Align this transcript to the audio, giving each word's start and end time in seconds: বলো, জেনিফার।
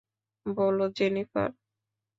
বলো, 0.45 0.85
জেনিফার। 0.97 1.49